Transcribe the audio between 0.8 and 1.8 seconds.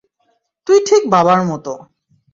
ঠিক বাবার মতো!